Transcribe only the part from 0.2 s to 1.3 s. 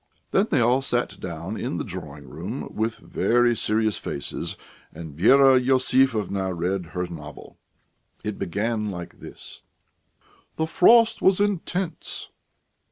Then they all sat